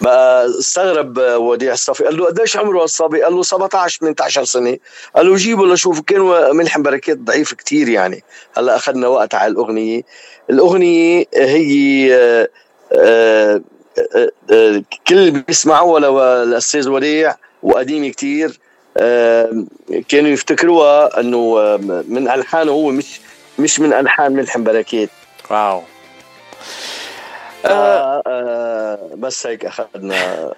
بقى 0.00 0.46
استغرب 0.46 1.18
وديع 1.18 1.72
الصافي. 1.72 2.04
قال 2.04 2.16
له 2.16 2.26
قديش 2.26 2.56
عمره 2.56 2.84
الصبي؟ 2.84 3.22
قال 3.22 3.34
له 3.34 3.42
17 3.42 3.98
18 3.98 4.44
سنة. 4.44 4.78
قال 5.16 5.26
له 5.26 5.36
جيبه 5.36 5.66
لشوف 5.66 6.00
كان 6.00 6.20
ملحم 6.56 6.82
بركات 6.82 7.18
ضعيف 7.18 7.54
كتير 7.54 7.88
يعني. 7.88 8.24
هلأ 8.56 8.76
أخذنا 8.76 9.08
وقت 9.08 9.34
على 9.34 9.52
الأغنية. 9.52 10.02
الأغنية 10.50 11.24
هي 11.34 12.14
آه، 12.14 12.48
آه، 12.92 13.60
آه، 14.52 14.82
كل 15.06 15.14
اللي 15.18 15.30
بيسمعوها 15.30 16.00
للاستاذ 16.44 16.88
وديع 16.88 17.34
وقديمة 17.62 18.08
كتير 18.08 18.60
كانوا 20.08 20.30
يفتكروها 20.30 21.20
إنه 21.20 21.54
من 22.08 22.28
ألحانه 22.30 22.72
هو 22.72 22.90
مش 22.90 23.20
مش 23.58 23.80
من 23.80 23.92
ألحان 23.92 24.32
ملحم 24.32 24.64
بركات. 24.64 25.08
واو. 25.50 25.82
آه 27.64 27.68
آه 27.68 28.22
بس 29.14 29.46
هيك 29.46 29.64
أخذنا 29.64 30.52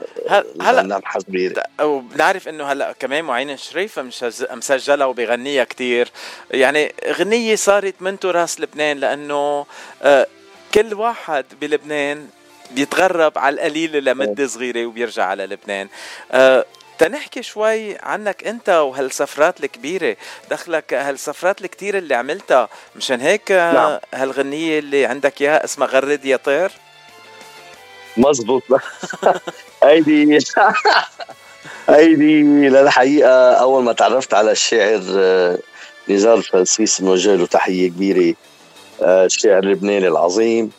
هلا 0.60 1.00
صغيره 1.18 1.62
وبنعرف 1.80 2.48
إنه 2.48 2.64
هلأ 2.64 2.92
كمان 2.92 3.24
معين 3.24 3.56
شريفة 3.56 4.02
مش 4.02 4.24
مسجلها 4.50 5.06
وبغنيها 5.06 5.64
كثير 5.64 6.10
يعني 6.50 6.94
غنيه 7.10 7.56
صارت 7.56 7.94
من 8.00 8.18
تراث 8.18 8.60
لبنان 8.60 8.98
لأنه 8.98 9.66
آه 10.02 10.26
كل 10.74 10.94
واحد 10.94 11.44
بلبنان 11.60 12.28
بيتغرب 12.70 13.38
على 13.38 13.54
القليل 13.54 14.04
لمدة 14.04 14.46
صغيرة 14.46 14.86
وبيرجع 14.86 15.24
على 15.24 15.46
لبنان. 15.46 15.88
آه 16.32 16.64
تنحكي 16.98 17.42
شوي 17.42 17.98
عنك 17.98 18.46
أنت 18.46 18.68
وهالسفرات 18.68 19.64
الكبيرة. 19.64 20.16
دخلك 20.50 20.94
هالسفرات 20.94 21.60
الكتيره 21.60 21.98
اللي 21.98 22.14
عملتها. 22.14 22.68
مشان 22.96 23.20
هيك 23.20 23.52
نعم. 23.52 23.98
هالغنية 24.14 24.78
اللي 24.78 25.06
عندك 25.06 25.42
إياها 25.42 25.64
اسمها 25.64 25.88
غرد 25.88 26.24
يا 26.24 26.36
طير 26.36 26.70
مزبوط 28.16 28.62
هيدي 29.82 30.38
هيدي 31.88 32.42
للحقيقة 32.74 33.52
أول 33.52 33.82
ما 33.82 33.92
تعرفت 33.92 34.34
على 34.34 34.52
الشاعر 34.52 35.02
آه، 35.16 35.58
نزار 36.08 36.34
الفلسيس 36.34 37.00
نوجه 37.02 37.34
له 37.34 37.46
تحية 37.46 37.88
كبيرة 37.88 38.34
آه، 39.02 39.24
الشاعر 39.24 39.62
اللبناني 39.62 40.08
العظيم. 40.08 40.70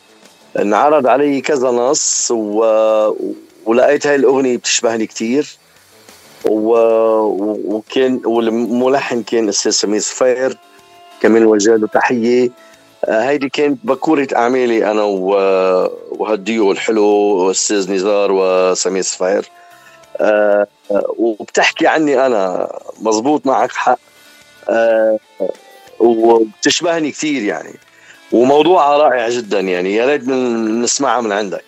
انعرض 0.58 1.06
علي 1.06 1.40
كذا 1.40 1.70
نص 1.70 2.30
و... 2.30 2.64
ولقيت 3.64 4.06
هاي 4.06 4.14
الأغنية 4.14 4.56
بتشبهني 4.56 5.06
كثير 5.06 5.46
و... 6.44 6.76
وكان 7.74 8.20
والملحن 8.24 9.22
كان 9.22 9.48
أستاذ 9.48 9.72
سمير 9.72 10.00
صفير 10.00 10.58
كمان 11.20 11.44
وجه 11.44 11.76
له 11.76 11.86
تحية. 11.86 12.50
هيدي 13.08 13.48
كانت 13.48 13.78
بكورة 13.84 14.28
أعمالي 14.36 14.90
أنا 14.90 15.02
وهالديو 15.02 16.72
الحلو 16.72 17.50
أستاذ 17.50 17.92
نزار 17.92 18.32
وسمير 18.32 19.02
صفير 19.02 19.48
آه، 20.20 20.66
وبتحكي 21.18 21.86
عني 21.86 22.26
أنا 22.26 22.72
مزبوط 23.00 23.46
معك 23.46 23.72
حق. 23.72 23.98
آه، 24.70 25.18
وبتشبهني 26.00 27.10
كثير 27.10 27.42
يعني. 27.42 27.74
وموضوعها 28.32 28.96
رائع 28.96 29.28
جدا 29.28 29.60
يعني 29.60 29.94
يا 29.94 30.06
ريت 30.06 30.28
نسمعها 30.28 31.20
من 31.20 31.32
عندك. 31.32 31.64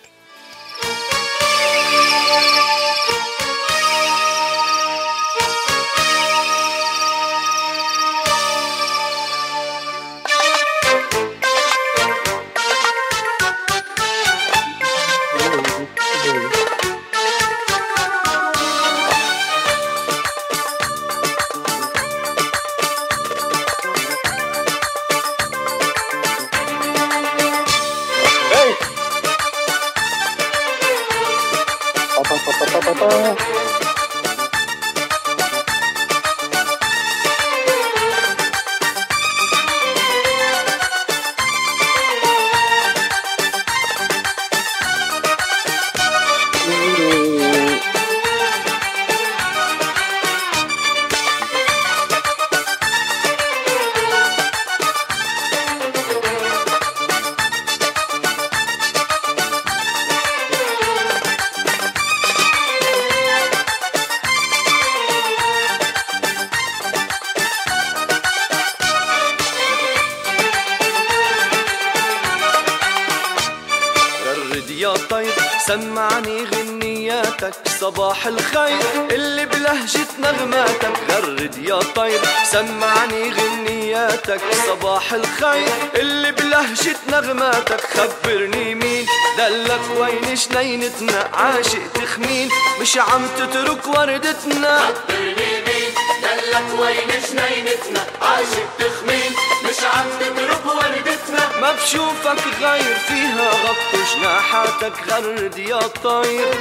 صباح 77.79 78.27
الخير. 78.27 78.79
اللي 79.11 79.45
بلهجة 79.45 80.07
نغماتك 80.19 80.93
غرد 81.09 81.57
يا 81.57 81.79
طير. 81.95 82.19
سمعني 82.51 83.31
غنياتك 83.31 84.41
صباح 84.67 85.13
الخير. 85.13 85.69
اللي 85.95 86.31
بلهجة 86.31 86.95
نغماتك 87.09 87.81
خبرني 87.81 88.75
مين؟ 88.75 89.05
دلك 89.37 89.81
وين؟ 89.97 90.35
شنينتنا 90.35 91.29
عاشق 91.33 91.91
تخمين. 91.93 92.49
مش 92.81 92.97
عم 92.97 93.27
تترك 93.37 93.87
وردتنا. 93.87 94.79
خبرني 94.79 95.51
مين؟ 95.67 95.91
دلك 96.23 96.79
وين؟ 96.79 96.96
شنينتنا 97.27 98.03
عاشق 98.21 98.69
تخمين 98.79 99.31
مش 99.65 99.79
عم 99.93 100.05
تترك 100.19 100.65
وردتنا. 100.65 101.59
ما 101.61 101.71
بشوفك 101.71 102.43
غير 102.61 102.95
فيها 103.07 103.49
غط 103.49 103.95
جناحاتك 104.15 104.93
غرد 105.09 105.57
يا 105.57 105.79
طير 106.03 106.55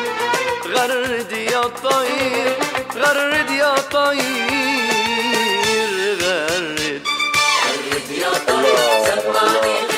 غرد 0.67 1.33
يا 1.33 1.63
طير 1.63 2.57
غرد 2.97 3.51
يا 3.51 3.75
طير 3.93 4.17
غرد. 6.23 7.03
غرد 7.93 8.11
يا 8.11 8.31
طير 8.49 8.77
سمعني. 9.07 9.96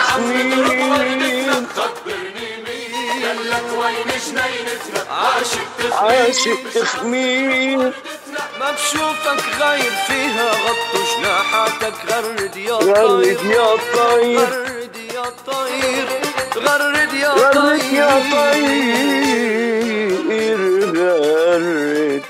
خبرني 0.00 1.46
لك 3.50 3.64
وين 3.78 4.10
جنينتنا 4.26 5.02
عاشق 6.00 6.58
تخمين 6.74 7.78
ما 8.60 8.70
بشوفك 8.70 9.44
غير 9.60 9.92
فيها 10.06 10.50
غط 10.50 10.92
جناحاتك 11.18 11.94
غرد 12.12 12.56
يا 12.56 12.76
طير 12.76 12.94
غرد 12.96 13.44
يا 13.44 13.76
طير 13.96 14.38
غرد 14.40 14.96
يا 15.14 15.24
طير 15.46 16.08
غرد 16.56 17.14
يا 17.14 17.34
طير 17.52 17.52
غرد 17.54 17.92
يا 17.92 18.22
طير 18.32 20.18
غرد 20.96 22.22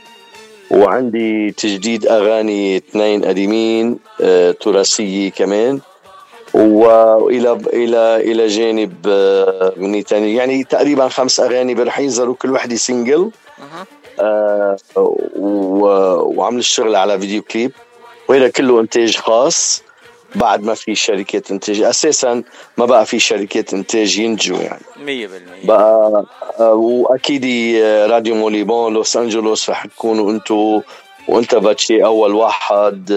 وعندي 0.72 1.52
تجديد 1.52 2.08
أغاني 2.08 2.78
اثنين 2.78 3.26
قديمين 3.26 4.00
آه، 4.22 4.52
تراثية 4.52 5.32
كمان. 5.32 5.80
والى 6.54 7.52
إلى 7.74 8.15
إلى 8.32 8.48
جانب 8.48 8.94
آه، 9.08 9.74
أغنية 9.78 10.04
ثانية 10.04 10.38
يعني 10.38 10.63
تقريبا 10.63 11.08
خمس 11.08 11.39
أغاني 11.39 11.74
رح 11.74 12.00
ينزلوا 12.00 12.36
كل 12.36 12.52
وحده 12.52 12.76
سنجل 12.76 13.32
وعمل 14.95 16.60
الشغل 16.60 16.95
على 16.95 17.19
فيديو 17.19 17.41
كليب. 17.41 17.71
وهذا 18.29 18.47
كله 18.49 18.79
إنتاج 18.79 19.17
خاص. 19.17 19.84
بعد 20.36 20.63
ما 20.63 20.73
في 20.73 20.95
شركات 20.95 21.51
إنتاج 21.51 21.81
أساسا 21.81 22.43
ما 22.77 22.86
بقى 22.86 23.05
في 23.05 23.19
شركات 23.19 23.73
إنتاج 23.73 24.17
ينتجوا 24.19 24.57
يعني. 24.57 24.81
100% 25.63 25.67
بقى 25.67 26.25
آه، 26.60 26.73
وأكيد 26.73 27.45
آه، 27.81 28.07
راديو 28.07 28.36
موليبون 28.36 28.93
لوس 28.93 29.17
أنجلوس 29.17 29.69
رح 29.69 29.86
تكونوا 29.86 30.31
أنتم 30.31 30.81
وأنت 31.27 31.55
باتشي 31.55 32.05
أول 32.05 32.34
واحد 32.36 33.12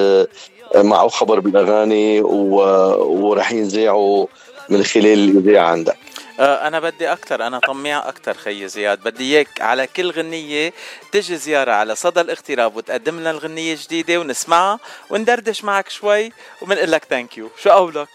معه 0.76 1.08
خبر 1.08 1.40
بالأغاني 1.40 2.20
ورح 2.20 3.52
ينذاعوا 3.52 4.26
من 4.68 4.82
خلال 4.82 5.06
الإذاعة 5.30 5.66
عندك. 5.68 5.96
آه، 5.96 6.03
أنا 6.40 6.80
بدي 6.80 7.12
أكثر 7.12 7.46
أنا 7.46 7.58
طميع 7.58 8.08
أكثر 8.08 8.34
خي 8.34 8.68
زياد. 8.68 8.98
بدي 9.02 9.36
إياك 9.36 9.60
على 9.60 9.86
كل 9.86 10.10
غنية 10.10 10.72
تجي 11.12 11.36
زيارة 11.36 11.72
على 11.72 11.94
صدى 11.94 12.20
الاغتراب 12.20 12.76
وتقدم 12.76 13.20
لنا 13.20 13.30
الغنية 13.30 13.76
جديده 13.84 14.20
ونسمعها 14.20 14.78
وندردش 15.10 15.64
معك 15.64 15.88
شوي 15.88 16.32
وبنقول 16.62 16.92
لك 16.92 17.04
thank 17.04 17.38
you 17.38 17.50
شو 17.62 17.70
قولك؟ 17.70 18.08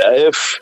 اف 0.00 0.60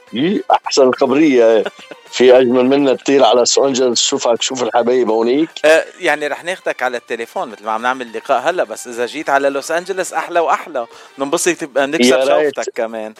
أحسن 0.67 0.93
خبرية. 0.93 1.65
في 2.11 2.39
أجمل 2.39 2.65
منها 2.65 2.95
تطير 2.95 3.25
على 3.25 3.39
لوس 3.39 3.59
انجلس 3.59 4.03
شوفك 4.03 4.43
شوف 4.43 4.63
الحبايب 4.63 5.11
هونيك. 5.11 5.49
آه 5.65 5.85
يعني 6.01 6.27
رح 6.27 6.45
ناخدك 6.45 6.83
على 6.83 6.97
التليفون 6.97 7.49
مثل 7.49 7.65
ما 7.65 7.73
عم 7.73 7.83
نعمل 7.83 8.13
لقاء 8.13 8.51
هلا 8.51 8.65
بس 8.65 8.87
إذا 8.87 9.07
جيت 9.07 9.31
على 9.31 9.51
لوس 9.51 9.71
انجلس 9.71 10.13
أحلى 10.13 10.41
وأحلى. 10.41 10.87
تبقى 11.61 11.87
نكسب 11.87 12.27
شوفتك 12.27 12.73
كمان. 12.75 13.15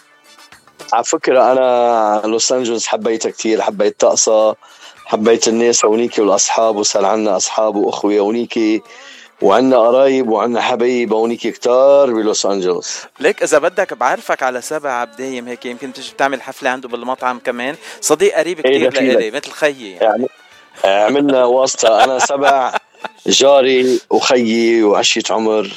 على 0.93 1.05
فكرة 1.05 1.53
أنا 1.53 2.23
لوس 2.25 2.53
انجلس 2.53 2.87
حبيتها 2.87 3.31
كثير 3.31 3.63
حبيت 3.63 4.01
طقسها 4.01 4.57
حبيت 5.05 5.49
الناس 5.49 5.85
هونيك 5.85 6.19
والأصحاب 6.19 6.77
وصار 6.77 7.05
عنا 7.05 7.37
أصحاب 7.37 7.77
وأخوة 7.77 8.19
هونيك 8.19 8.83
وعنا 9.43 9.79
قرايب 9.79 10.29
وعنا 10.29 10.61
حبايب 10.61 11.13
هونيك 11.13 11.41
كتار 11.41 12.13
بلوس 12.13 12.47
أنجلوس. 12.47 12.99
ليك 13.21 13.43
إذا 13.43 13.59
بدك 13.59 13.95
بعرفك 13.95 14.43
على 14.43 14.61
سبع 14.61 14.91
عبدايم 14.91 15.49
هيك 15.49 15.67
يمكن 15.67 15.93
تجي 15.93 16.13
تعمل 16.19 16.43
حفلة 16.43 16.71
عنده 16.71 16.89
بالمطعم 16.89 17.39
كمان. 17.39 17.77
صديق 18.01 18.39
قريب 18.39 18.67
إيه، 18.67 18.89
كثير 18.89 19.03
لإلي 19.03 19.31
مثل 19.31 19.51
خيي. 19.51 19.93
يعني. 19.93 20.27
عملنا 20.85 21.45
واسطة. 21.45 22.05
أنا 22.05 22.19
سبع 22.19 22.75
جاري 23.27 24.01
وخيي 24.11 24.83
وعشية 24.83 25.23
عمر. 25.31 25.71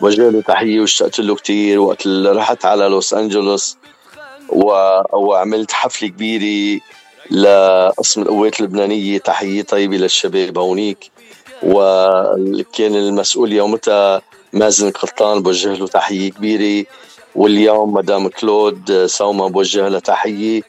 وجه 0.00 0.30
له 0.30 0.40
تحية 0.40 0.80
واشتقت 0.80 1.18
له 1.18 1.36
كثير 1.36 1.80
وقت 1.80 2.06
اللي 2.06 2.32
رحت 2.32 2.64
على 2.64 2.84
لوس 2.84 3.14
أنجلوس. 3.14 3.76
وعملت 4.52 5.72
حفلة 5.72 6.08
كبيرة 6.08 6.80
لقسم 7.30 8.22
القوات 8.22 8.60
اللبنانية. 8.60 9.18
تحية 9.18 9.62
طيبة 9.62 9.96
للشباب 9.96 10.58
هونيك. 10.58 11.10
وكان 11.62 12.94
المسؤول 12.94 13.52
يومتها 13.52 14.22
مازن 14.52 14.90
قرطان 14.90 15.42
بوجه 15.42 15.74
له 15.74 15.86
تحية 15.86 16.30
كبيرة. 16.30 16.86
واليوم 17.34 17.92
مدام 17.92 18.28
كلود 18.28 19.06
سوما 19.06 19.48
بوجه 19.48 19.88
لها 19.88 20.00
تحية. 20.00 20.62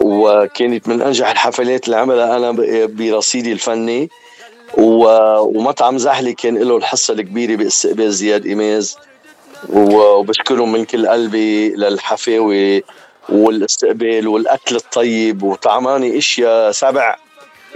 وكانت 0.00 0.88
من 0.88 1.02
أنجح 1.02 1.30
الحفلات 1.30 1.84
اللي 1.84 1.96
عملها 1.96 2.36
أنا 2.36 2.50
برصيدي 2.86 3.52
الفني. 3.52 4.10
ومطعم 4.78 5.98
زحلي 5.98 6.32
كان 6.32 6.58
له 6.58 6.76
الحصة 6.76 7.14
الكبيرة 7.14 7.56
باستقبال 7.56 8.12
زياد 8.12 8.46
إيماز. 8.46 8.96
وبشكرهم 9.72 10.72
من 10.72 10.84
كل 10.84 11.06
قلبي 11.08 11.68
للحفاوة 11.68 12.82
والاستقبال 13.28 14.28
والأكل 14.28 14.76
الطيب 14.76 15.42
وطعماني 15.42 16.18
إشياء 16.18 16.70
سبع 16.70 17.16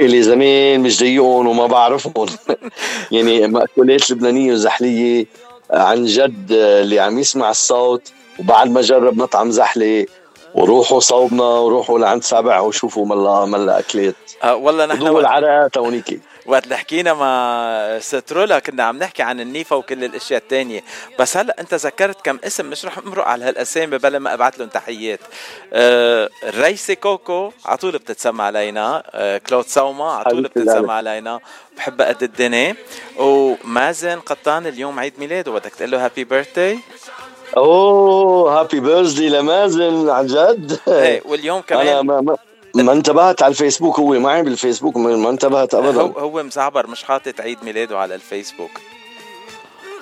اللي 0.01 0.23
زمان 0.23 0.81
مش 0.81 1.01
ضيقهم 1.01 1.47
وما 1.47 1.67
بعرفهم. 1.67 2.27
يعني 3.13 3.47
مأكولات 3.47 4.11
لبنانية 4.11 4.53
وزحلية 4.53 5.27
عن 5.71 6.05
جد 6.05 6.53
اللي 6.53 6.99
عم 7.01 7.19
يسمع 7.19 7.51
الصوت 7.51 8.13
وبعد 8.39 8.71
ما 8.71 8.81
جرب 8.81 9.17
مطعم 9.19 9.51
زحلة 9.51 10.07
وروحوا 10.55 11.01
صوبنا 11.01 11.45
وروحوا 11.45 11.99
لعند 11.99 12.23
سبع 12.23 12.61
وشوفوا 12.61 13.07
ملا 13.07 13.45
ملا 13.45 13.79
أكلات. 13.79 14.15
أه 14.43 14.57
والله 14.57 14.87
نحن 14.87 15.03
ودول 15.03 15.21
العراق 15.21 15.79
هونيكي 15.79 16.21
وقت 16.47 16.65
اللي 16.65 16.77
حكينا 16.77 17.15
مع 17.15 17.99
سترولا 17.99 18.59
كنا 18.59 18.83
عم 18.85 18.99
نحكي 18.99 19.23
عن 19.23 19.41
النيفا 19.41 19.77
وكل 19.77 20.05
الأشياء 20.05 20.41
الثانية 20.43 20.85
بس 21.19 21.37
هلأ 21.37 21.57
أنت 21.61 21.75
ذكرت 21.75 22.25
كم 22.25 22.39
اسم 22.45 22.67
مش 22.67 22.85
رح 22.85 22.99
أمرق 22.99 23.25
على 23.25 23.45
هالأسامي 23.45 23.99
بلا 23.99 24.19
ما 24.19 24.35
أبعث 24.35 24.59
لهم 24.61 24.69
تحيات. 24.69 25.21
آه 25.73 26.31
الريسي 26.43 26.95
كوكو 26.95 27.53
على 27.65 27.77
طول 27.77 27.93
بتتسمى 27.93 28.43
علينا. 28.43 29.03
آه 29.11 29.39
كلود 29.39 29.67
سوما 29.67 30.13
على 30.13 30.31
طول 30.31 30.43
بتتسمى 30.43 30.93
علينا. 30.93 31.41
بحبها 31.77 32.09
قد 32.09 32.23
الدنيا. 32.23 32.77
ومازن 33.17 34.21
قطان 34.21 34.67
اليوم 34.67 35.01
عيد 35.01 35.13
ميلاده 35.19 35.53
بدك 35.53 35.75
تقول 35.75 35.91
له 35.91 36.05
happy 36.05 36.25
birthday 36.25 36.79
oh 37.57 38.61
happy 38.61 38.81
birthday 38.81 39.29
لمازن 39.29 40.11
عن 40.11 40.27
جد. 40.27 40.81
إيه 40.89 41.23
واليوم 41.25 41.61
كمان 41.61 41.87
أنا 41.87 42.03
ما, 42.03 42.21
ما 42.21 42.37
ما 42.75 42.93
انتبهت 42.93 43.43
على 43.43 43.51
الفيسبوك 43.51 43.99
هو 43.99 44.19
معي 44.19 44.43
بالفيسبوك 44.43 44.97
ما 44.97 45.31
انتبهت 45.31 45.75
ابدا. 45.75 46.01
هو 46.01 46.19
هو 46.19 46.43
مزعبر 46.43 46.87
مش 46.87 47.05
حاطط 47.05 47.41
عيد 47.41 47.59
ميلاده 47.65 47.99
على 47.99 48.15
الفيسبوك. 48.15 48.71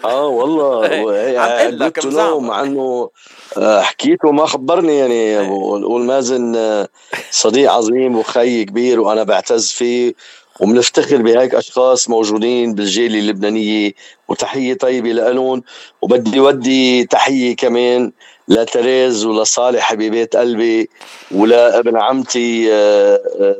آه 0.04 0.26
والله. 0.26 0.86
إيه، 1.14 1.38
عم 1.38 1.66
قل 1.66 1.78
لك 1.78 2.06
مع 2.40 2.62
إنه 2.62 3.10
آه، 3.56 3.80
حكيته 3.80 4.32
ما 4.32 4.46
خبرني 4.46 4.98
يعني. 4.98 5.14
إيه. 5.14 5.50
والمازن 5.50 6.56
آه، 6.56 6.88
صديق 7.30 7.72
عظيم 7.72 8.16
وخي 8.16 8.64
كبير 8.64 9.00
وأنا 9.00 9.22
بعتز 9.22 9.72
فيه. 9.72 10.14
وبنفتخر 10.60 11.22
بهيك 11.22 11.54
أشخاص 11.54 12.10
موجودين 12.10 12.74
بالجاليه 12.74 13.20
اللبنانية. 13.20 13.92
وتحية 14.28 14.74
طيبة 14.74 15.12
لهم 15.12 15.62
وبدي 16.02 16.40
ودي 16.40 17.04
تحية 17.04 17.56
كمان 17.56 18.12
لتريز 18.48 19.24
ولصالح 19.24 19.82
حبيبات 19.82 20.36
قلبي 20.36 20.88
ولابن 21.30 21.96
عمتي 21.96 22.72
آه، 22.72 23.20
آه، 23.40 23.56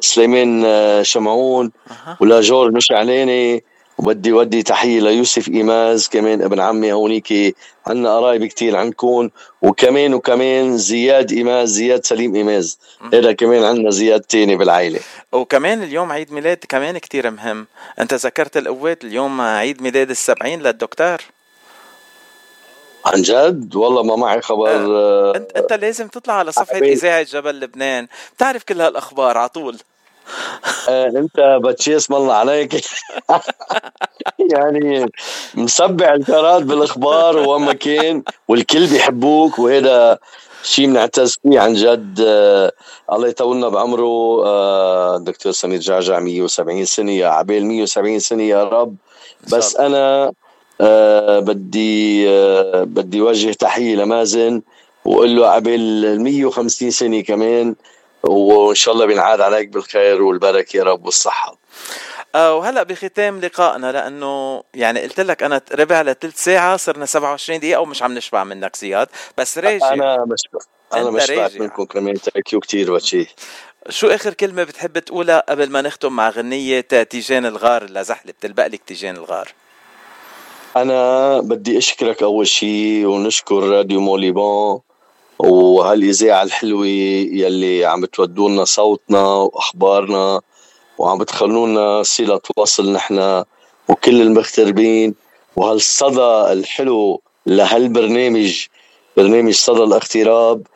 سليمان 0.00 0.62
آه، 0.64 1.02
شمعون 1.02 1.70
ولجورج 2.20 2.72
مشعلاني 2.72 3.64
وبدي 3.98 4.32
ودي 4.32 4.62
تحية 4.62 5.00
ليوسف 5.00 5.48
إيماز 5.48 6.08
كمان 6.08 6.42
ابن 6.42 6.60
عمي 6.60 6.92
هونيك 6.92 7.56
عنا 7.86 8.16
قرايب 8.16 8.44
كتير 8.44 8.76
عندكم 8.76 9.30
وكمان 9.62 10.14
وكمان 10.14 10.78
زياد 10.78 11.32
إيماز 11.32 11.68
زياد 11.68 12.04
سليم 12.06 12.34
إيماز. 12.34 12.78
هذا 13.12 13.32
كمان 13.32 13.64
عندنا 13.64 13.90
زياد 13.90 14.20
تاني 14.20 14.56
بالعائلة. 14.56 15.00
وكمان 15.32 15.82
اليوم 15.82 16.12
عيد 16.12 16.32
ميلاد 16.32 16.58
كمان 16.68 16.98
كتير 16.98 17.30
مهم. 17.30 17.66
أنت 17.98 18.14
ذكرت 18.14 18.56
القوات 18.56 19.04
اليوم 19.04 19.40
عيد 19.40 19.82
ميلاد 19.82 20.10
السبعين 20.10 20.62
للدكتور. 20.62 21.18
عن 23.06 23.22
جد؟ 23.22 23.76
والله 23.76 24.02
ما 24.02 24.16
معي 24.16 24.40
خبر. 24.40 24.70
انت 25.36 25.50
أنت 25.56 25.72
لازم 25.72 26.08
تطلع 26.08 26.34
على 26.34 26.52
صفحة 26.52 26.78
إذاعة 26.78 27.22
جبل 27.22 27.60
لبنان. 27.60 28.08
بتعرف 28.36 28.64
كل 28.64 28.80
هالأخبار 28.80 29.38
على 29.38 29.48
طول. 29.48 29.78
انت 30.88 31.58
باتشي 31.62 31.96
اسم 31.96 32.14
الله 32.14 32.34
عليك. 32.34 32.74
يعني 34.52 35.12
مسبع 35.54 36.14
الكرات 36.14 36.62
بالإخبار 36.62 37.48
وما 37.48 37.72
كان 37.72 38.22
والكل 38.48 38.86
بيحبوك 38.86 39.58
وهذا 39.58 40.18
شيء 40.62 40.86
بنعتز 40.86 41.38
فيه 41.42 41.60
عن 41.60 41.74
جد. 41.74 42.24
آه 42.26 42.72
الله 43.12 43.28
يطولنا 43.28 43.68
بعمره. 43.68 44.46
آه 44.46 45.18
دكتور 45.18 45.52
سمير 45.52 45.80
جعجع 45.80 46.18
170 46.20 46.84
سنة. 46.84 47.12
يا 47.12 47.26
عبال 47.26 47.66
170 47.66 48.18
سنة 48.18 48.42
يا 48.42 48.64
رب. 48.64 48.96
بس 49.52 49.76
أنا 49.76 50.32
آه 50.80 51.38
بدي 51.40 52.28
آه 52.30 52.84
بدي 52.84 53.20
وجه 53.20 53.52
تحية 53.52 53.96
لمازن 53.96 54.62
واقول 55.04 55.36
له 55.36 55.46
عبال 55.46 56.20
150 56.22 56.90
سنة 56.90 57.20
كمان. 57.20 57.74
وإن 58.28 58.74
شاء 58.74 58.94
الله 58.94 59.06
بينعاد 59.06 59.40
عليك 59.40 59.68
بالخير 59.68 60.22
والبركة 60.22 60.76
يا 60.76 60.82
رب 60.84 61.04
والصحة. 61.04 61.58
آه، 62.34 62.54
وهلأ 62.56 62.82
بختام 62.82 63.40
لقائنا 63.40 63.92
لأنه 63.92 64.62
يعني 64.74 65.00
قلت 65.00 65.20
لك 65.20 65.42
أنا 65.42 65.60
ربع 65.72 66.02
لثلث 66.02 66.44
ساعة 66.44 66.76
صرنا 66.76 67.06
27 67.06 67.60
دقيقة 67.60 67.80
ومش 67.80 68.02
عم 68.02 68.14
نشبع 68.14 68.44
منك 68.44 68.76
زياد. 68.76 69.08
بس 69.38 69.58
راجع 69.58 69.92
أنا 69.92 70.24
مش 70.24 70.40
أنا 70.94 71.08
أنت 71.08 71.08
مش 71.16 71.30
بعت 71.30 71.52
راجع. 71.52 71.60
منكم 71.62 71.84
كمان 71.84 72.14
thank 72.14 72.52
you 72.52 72.60
كثير 72.60 72.92
وشي. 72.92 73.26
شو 73.88 74.06
آخر 74.08 74.34
كلمة 74.34 74.64
بتحب 74.64 74.98
تقولها 74.98 75.44
قبل 75.48 75.70
ما 75.70 75.82
نختم 75.82 76.12
مع 76.12 76.30
غنية 76.30 76.80
تيجان 76.80 77.46
الغار 77.46 77.84
لزحله 77.84 78.32
بتلبق 78.32 78.66
لك 78.66 78.80
تيجان 78.86 79.16
الغار؟ 79.16 79.48
أنا 80.76 81.38
بدي 81.40 81.78
أشكرك 81.78 82.22
أول 82.22 82.46
شيء 82.46 83.06
ونشكر 83.06 83.54
راديو 83.62 84.00
موليبون 84.00 84.80
وهالاذاعه 85.44 86.42
الحلوة 86.42 86.86
يلي 86.86 87.84
عم 87.84 88.04
تودوا 88.04 88.48
لنا 88.48 88.64
صوتنا 88.64 89.26
وأخبارنا 89.26 90.40
وعم 90.98 91.18
بتخلونا 91.18 92.02
صلة 92.02 92.40
وصل 92.56 92.92
نحن 92.92 93.44
وكل 93.88 94.22
المغتربين؟ 94.22 95.14
وهالصدى 95.56 96.52
الحلو 96.52 97.22
لهالبرنامج 97.46 98.66
برنامج 99.16 99.54
صدى 99.54 99.82
الاغتراب؟ 99.82 100.66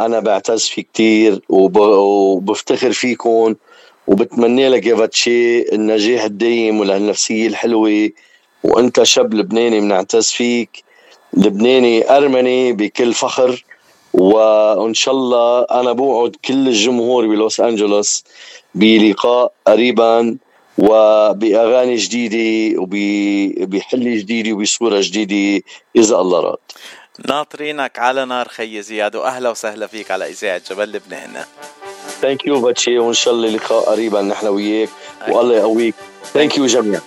أنا 0.00 0.20
بعتز 0.20 0.62
فيه 0.62 0.82
كتير 0.82 1.40
وب... 1.48 1.76
وبفتخر 1.76 2.92
فيكم 2.92 3.54
وبتمنى 4.06 4.68
لك 4.68 4.86
يا 4.86 4.96
فاتشي 4.96 5.72
النجاح 5.72 6.24
الدايم 6.24 6.80
ولهالنفسية 6.80 7.46
الحلوة. 7.46 8.10
وأنت 8.64 9.02
شاب 9.02 9.34
لبناني 9.34 9.80
بنعتز 9.80 10.30
فيك 10.30 10.84
لبناني 11.32 12.16
أرمني 12.16 12.72
بكل 12.72 13.14
فخر. 13.14 13.64
وإن 14.14 14.94
شاء 14.94 15.14
الله 15.14 15.62
أنا 15.62 15.92
بوعد 15.92 16.36
كل 16.44 16.68
الجمهور 16.68 17.26
بلوس 17.26 17.60
أنجلوس 17.60 18.24
بلقاء 18.74 19.52
قريبا 19.66 20.36
وبأغاني 20.78 21.96
جديدة 21.96 22.80
وبحلة 22.80 24.10
جديدة 24.16 24.52
وبصورة 24.52 24.98
جديدة 25.00 25.64
إذا 25.96 26.16
الله 26.16 26.40
راد. 26.40 26.62
ناطرينك 27.28 27.98
على 27.98 28.24
نار 28.24 28.48
خي 28.48 28.82
زياد 28.82 29.16
واهلا 29.16 29.50
وسهلا 29.50 29.86
فيك 29.86 30.10
على 30.10 30.30
إذاعة 30.30 30.62
جبل 30.70 30.88
لبنان. 30.92 31.44
Thank 32.20 32.46
you 32.46 32.60
باتشي 32.60 32.98
وإن 32.98 33.12
شاء 33.12 33.34
الله 33.34 33.48
لقاء 33.48 33.90
قريبا 33.90 34.22
نحن 34.22 34.46
وياك 34.46 34.88
والله 35.28 35.56
يقويك. 35.56 35.94
ثانك 36.34 36.58
يو 36.58 36.66
جميعا. 36.66 37.04